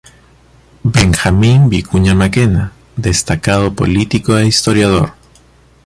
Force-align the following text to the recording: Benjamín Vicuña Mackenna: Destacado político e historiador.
Benjamín 0.83 1.69
Vicuña 1.69 2.15
Mackenna: 2.15 2.71
Destacado 2.97 3.71
político 3.75 4.35
e 4.35 4.47
historiador. 4.47 5.13